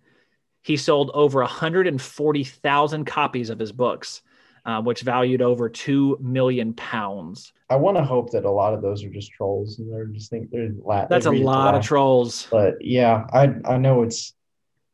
[0.63, 4.23] he sold over 140,000 copies of his books,
[4.65, 7.53] uh, which valued over 2 million pounds.
[7.69, 10.31] I want to hope that a lot of those are just trolls and they're just
[10.31, 10.71] think they're
[11.09, 12.47] That's they a lot of trolls.
[12.51, 14.35] But yeah, I I know it's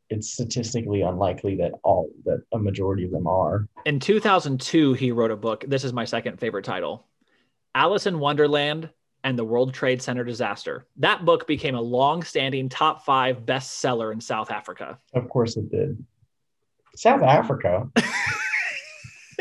[0.09, 3.67] it's statistically unlikely that all that a majority of them are.
[3.85, 5.63] In 2002, he wrote a book.
[5.67, 7.07] This is my second favorite title
[7.73, 8.89] Alice in Wonderland
[9.23, 10.87] and the World Trade Center Disaster.
[10.97, 14.97] That book became a long standing top five bestseller in South Africa.
[15.13, 16.03] Of course it did.
[16.95, 17.89] South Africa.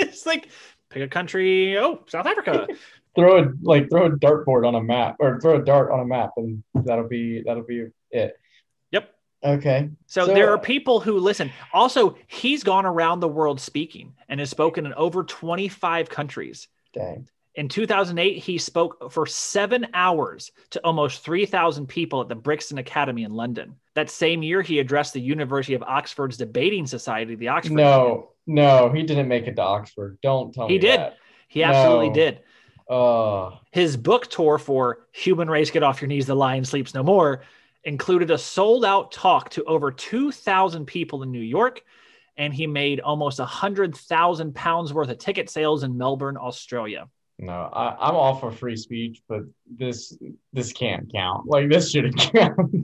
[0.01, 0.49] it's like,
[0.91, 1.79] pick a country.
[1.79, 2.67] Oh, South Africa.
[3.17, 6.05] throw a like throw a dartboard on a map or throw a dart on a
[6.05, 8.37] map and that'll be that'll be it.
[8.93, 9.15] Yep.
[9.45, 9.91] Okay.
[10.07, 11.51] So, So- there are people who listen.
[11.73, 16.69] Also, he's gone around the world speaking and has spoken in over 25 countries.
[16.93, 17.29] Dang.
[17.57, 23.25] In 2008, he spoke for seven hours to almost 3,000 people at the Brixton Academy
[23.25, 23.75] in London.
[23.95, 27.73] That same year, he addressed the University of Oxford's debating society, the Oxford.
[27.75, 30.19] No, no, he didn't make it to Oxford.
[30.23, 31.01] Don't tell He me He did.
[31.01, 31.17] that.
[31.49, 32.15] He absolutely No.
[32.15, 32.41] did.
[32.89, 37.03] Uh His book tour for Human Race Get Off Your Knees, The Lion Sleeps No
[37.03, 37.43] More
[37.85, 41.83] included a sold out talk to over 2,000 people in New York,
[42.37, 47.09] and he made almost 100,000 pounds worth of ticket sales in Melbourne, Australia.
[47.39, 50.19] No, I, I'm all for free speech, but this
[50.53, 51.47] this can't count.
[51.47, 52.75] Like this shouldn't count.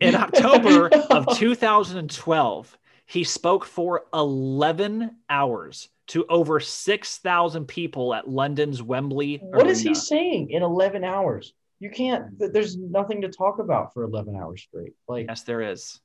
[0.00, 2.78] In October of 2012,
[3.12, 9.90] he spoke for 11 hours to over 6,000 people at London's Wembley What is Arena.
[9.90, 11.52] he saying in 11 hours?
[11.78, 12.38] You can't.
[12.38, 14.94] There's nothing to talk about for 11 hours straight.
[15.08, 16.00] Like Yes, there is.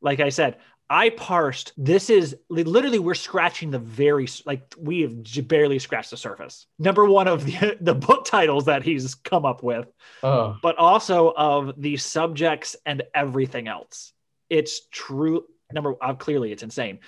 [0.00, 0.56] Like I said,
[0.90, 1.72] I parsed.
[1.76, 6.66] This is literally we're scratching the very like we have barely scratched the surface.
[6.78, 9.86] Number one of the the book titles that he's come up with,
[10.22, 14.12] oh, but also of the subjects and everything else.
[14.48, 15.44] It's true.
[15.72, 16.98] Number uh, clearly, it's insane.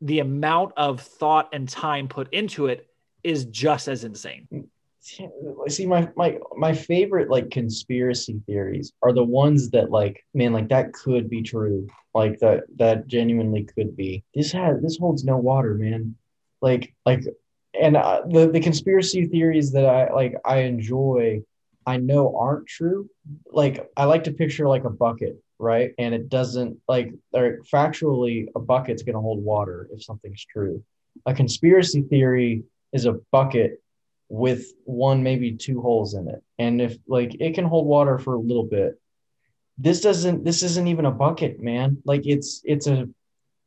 [0.00, 2.88] The amount of thought and time put into it
[3.22, 4.46] is just as insane.
[5.68, 10.68] see my my my favorite like conspiracy theories are the ones that like man like
[10.68, 11.86] that could be true.
[12.14, 14.24] Like that that genuinely could be.
[14.34, 16.14] This has this holds no water man.
[16.60, 17.24] Like like
[17.80, 21.42] and uh, the the conspiracy theories that i like i enjoy
[21.86, 23.08] i know aren't true.
[23.50, 25.92] Like i like to picture like a bucket right?
[25.98, 30.82] And it doesn't like or factually a bucket's going to hold water if something's true.
[31.26, 33.82] A conspiracy theory is a bucket
[34.28, 36.42] with one maybe two holes in it.
[36.58, 38.98] And if like it can hold water for a little bit.
[39.76, 41.98] This doesn't this isn't even a bucket man.
[42.04, 43.08] Like it's it's a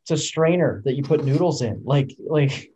[0.03, 1.82] it's a strainer that you put noodles in.
[1.86, 2.71] Like like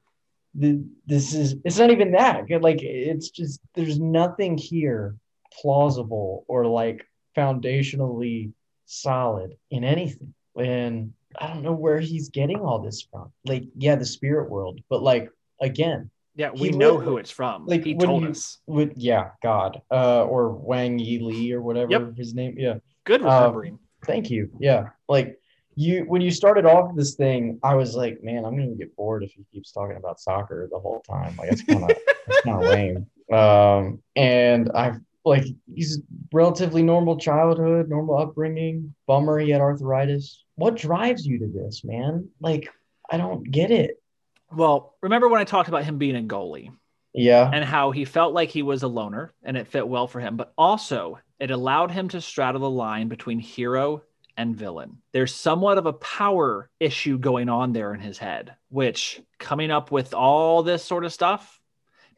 [0.56, 5.16] the, this is it's not even that like it's just there's nothing here
[5.62, 8.52] plausible or like foundationally
[8.88, 13.96] solid in anything and i don't know where he's getting all this from like yeah
[13.96, 15.30] the spirit world but like
[15.62, 17.66] again Yeah, we know who it's from.
[17.68, 18.60] like, he told you- us.
[18.66, 22.16] with yeah god uh or wang yi lee or whatever Yep.
[22.18, 23.78] his name yeah Good Uh, remembering.
[24.06, 25.38] thank you yeah like
[25.76, 29.22] you when you started off this thing i was like man i'm gonna get bored
[29.24, 31.92] if he keeps talking about soccer the whole time like it's kind of
[32.28, 33.06] it's kind of lame
[33.40, 34.98] um and i've
[35.28, 36.00] like he's
[36.34, 40.44] relatively normal childhood normal upbringing bummer he had arthritis.
[40.56, 42.30] What drives you to this man?
[42.40, 42.70] Like
[43.10, 44.02] i don't get it.
[44.52, 46.72] Well, remember when I talked about him being a goalie?
[47.14, 47.50] Yeah.
[47.52, 50.38] And how he felt like he was a loner and it fit well for him,
[50.38, 54.04] but also it allowed him to straddle the line between hero
[54.38, 54.98] and villain.
[55.14, 59.92] There's somewhat of a power issue going on there in his head, which coming up
[59.92, 61.60] with all this sort of stuff,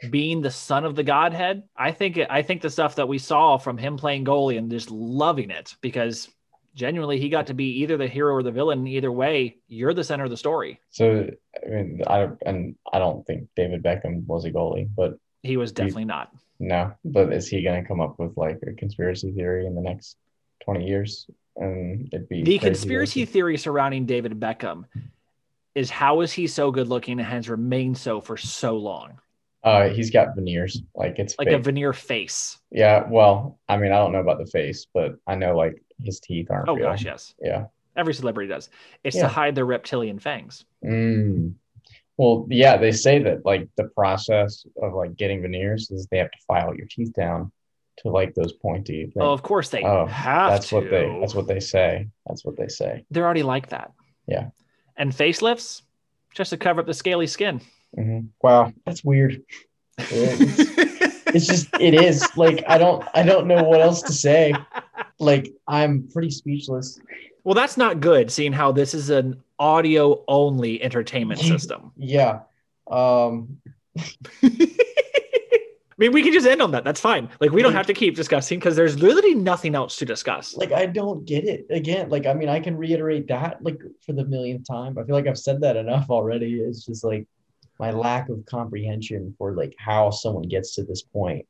[0.09, 3.57] being the son of the godhead, I think I think the stuff that we saw
[3.57, 6.29] from him playing goalie and just loving it because
[6.75, 8.88] genuinely he got to be either the hero or the villain.
[8.88, 10.79] Either way, you're the center of the story.
[10.91, 11.27] so
[11.65, 15.57] i mean i don't and i don't think david beckham was a goalie but He
[15.57, 16.31] was definitely not.
[16.59, 19.81] No, but is he going to come up with like a conspiracy theory in the
[19.81, 20.17] next
[20.65, 21.25] 20 years?
[21.55, 24.83] And it'd be The conspiracy theory surrounding David Beckham
[25.73, 29.19] is how is he so good looking and has remained so for so long?
[29.63, 32.60] Uh, he's got veneers, like it's Like a veneer face.
[32.72, 33.06] yeah.
[33.10, 36.48] Well, I mean, I don't know about the face, but I know like his teeth
[36.50, 36.86] aren't Oh real.
[36.88, 37.36] gosh, yes.
[37.41, 37.65] Yeah.
[37.98, 38.69] Every celebrity does.
[39.04, 39.24] It's Yeah.
[39.24, 40.63] to hide their reptilian fangs.
[40.86, 41.56] Mm.
[42.15, 46.32] Well, yeah, they say that like the process of like getting veneers is they have
[46.32, 47.52] to file your teeth down
[47.98, 49.15] to like those pointy things.
[49.19, 50.76] Oh, of course they Oh, have that's to.
[50.76, 52.08] what they that's what they say.
[52.28, 53.04] That's what they say.
[53.12, 53.91] They're already like that.
[54.26, 54.52] Yeah.
[54.95, 55.82] And facelifts,
[56.34, 57.60] just to cover up the scaly skin.
[57.95, 59.43] Hmm Wow, that's weird.
[59.99, 64.54] it's just it is like i don't i don't know what else to say
[65.19, 66.99] like i'm pretty speechless
[67.43, 71.91] well, that's not good, seeing how this is an audio only entertainment system.
[71.97, 72.41] yeah
[72.89, 73.58] um
[75.99, 76.86] I mean, we can just end on that.
[76.86, 77.28] That's fine.
[77.41, 80.56] Like, we don't have to keep discussing because there's literally nothing else to discuss.
[80.56, 84.13] like i don't get it again like i mean i can reiterate that like for
[84.13, 87.28] the millionth time i feel like i've said that enough already it's just like
[87.79, 91.45] my lack of comprehension for like how someone gets to this point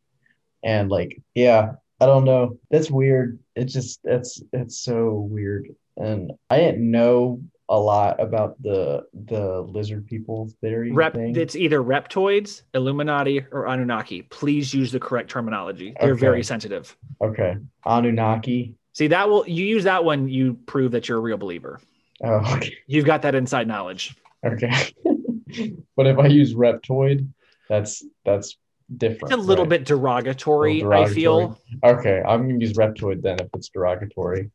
[0.63, 5.67] and like yeah i don't know that's weird it's just that's that's so weird
[5.97, 11.35] and i didn't know a lot about the the lizard people theory Rep, thing.
[11.35, 14.23] it's either reptoids, Illuminati, or Anunnaki.
[14.23, 15.93] Please use the correct terminology.
[16.01, 16.19] They're Okay.
[16.19, 16.97] very sensitive.
[17.21, 21.37] okay anunnaki See, that will you use that one you prove that you're a real
[21.37, 21.79] believer.
[22.23, 24.15] oh okay You've got that inside knowledge.
[24.43, 24.71] okay
[25.95, 27.27] but if i use reptoid
[27.69, 28.57] that's that's
[28.97, 29.69] different It's a little right?
[29.81, 31.59] bit derogatory, Little I feel.
[31.83, 34.49] Okay, I'm gonna use reptoid then if it's derogatory.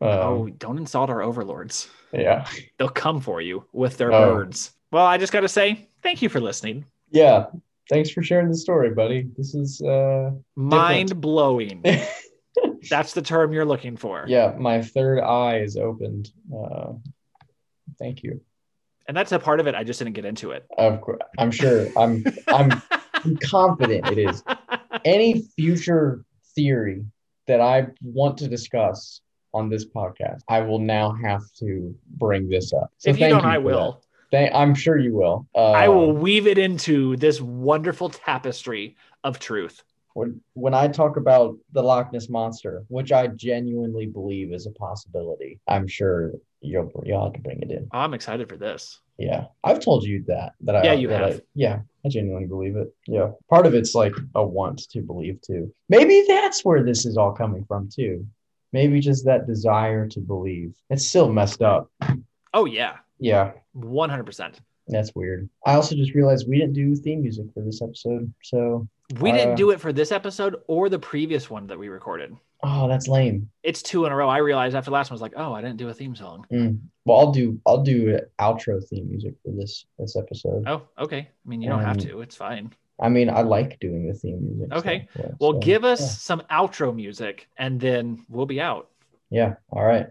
[0.00, 1.88] Um, oh, don't insult our overlords.
[2.12, 2.44] yeah,
[2.76, 4.34] They'll come for you with their Oh.
[4.34, 4.72] birds.
[4.90, 6.84] Well, I just got to say, thank you for listening.
[7.10, 7.46] yeah.
[7.88, 9.28] Thanks for sharing the story, buddy.
[9.36, 11.84] This is uh, Mind blowing.
[12.90, 14.24] That's the term you're looking for.
[14.26, 16.30] Yeah, my third eye is opened.
[16.52, 16.94] Uh,
[17.98, 18.40] thank you.
[19.08, 19.74] And that's a part of it.
[19.74, 20.66] I just didn't get into it.
[20.78, 21.88] Of course, I'm sure.
[21.96, 22.82] I'm I'm
[23.42, 24.42] confident it is.
[25.04, 26.24] Any future
[26.54, 27.04] theory
[27.46, 29.20] that I want to discuss
[29.54, 32.90] on this podcast, I will now have to bring this up.
[32.98, 34.00] So if you thank don't, I will.
[34.30, 34.36] that.
[34.36, 35.46] Thank- I'm sure you will.
[35.54, 39.82] Uh, I will weave it into this wonderful tapestry of truth.
[40.14, 44.70] When when I talk about the Loch Ness monster, which I genuinely believe is a
[44.72, 47.88] possibility, I'm sure you'll you'll have to bring it in.
[47.92, 49.00] I'm excited for this.
[49.18, 50.52] Yeah, I've told you that.
[50.62, 51.40] That I Yeah, you that I- have.
[51.54, 52.88] yeah, I genuinely believe it.
[53.06, 55.72] Yeah, part of it's like a want to believe too.
[55.88, 58.26] Maybe that's where this is all coming from too.
[58.72, 60.74] Maybe just that desire to believe.
[60.88, 61.90] It's still messed up.
[62.54, 64.56] Oh yeah, Yeah, 100%.
[64.88, 65.48] That's weird.
[65.66, 68.32] I also just realized we didn't do theme music for this episode.
[68.42, 68.88] So,
[69.20, 72.34] We didn't Uh, do it for this episode or the previous one that we recorded.
[72.64, 73.50] oh, that's lame.
[73.62, 74.28] It's two in a row.
[74.28, 76.14] I realized after the last one I was like, oh, I didn't do a theme
[76.14, 76.46] song.
[77.04, 80.64] Well, I'll do I'll do outro theme music for this this episode.
[80.66, 81.18] Oh, okay.
[81.18, 82.20] I mean, you don't have Um, to.
[82.20, 82.72] It's fine.
[83.00, 84.68] I mean, I like doing the theme music.
[84.72, 85.08] so, Okay.
[85.18, 86.06] yeah, Well, so, give us yeah.
[86.06, 88.88] some outro music and then we'll be out.
[89.30, 89.54] Yeah.
[89.70, 90.06] All right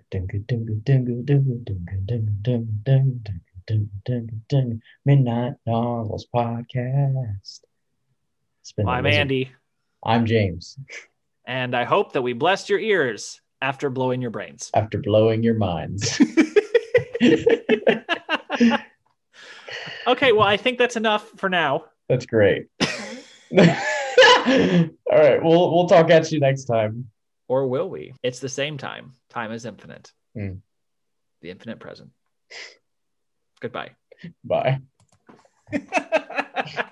[3.67, 7.61] dun, dun, dun, Midnight Novels podcast.
[8.85, 9.51] I'm Andy.
[10.03, 10.77] I'm James.
[11.45, 14.71] And I hope that we blessed your ears after blowing your brains.
[14.75, 16.19] After blowing your minds.
[20.07, 21.85] okay, well, I think that's enough for now.
[22.09, 22.67] That's great.
[22.81, 22.87] All
[23.57, 27.09] right, we'll we'll talk at you next time.
[27.47, 28.13] Or will we?
[28.23, 29.11] It's the same time.
[29.29, 30.11] Time is infinite.
[30.35, 30.61] Mm.
[31.41, 32.11] The infinite present.
[33.61, 33.91] Goodbye.
[34.43, 34.81] Bye.